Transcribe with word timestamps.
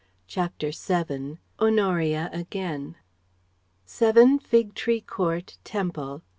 CHAPTER 0.25 0.71
VII 0.71 1.37
HONORIA 1.59 2.31
AGAIN 2.33 2.95
7, 3.85 4.39
Fig 4.39 4.73
Tree 4.73 5.01
Court, 5.01 5.59
Temple. 5.63 6.23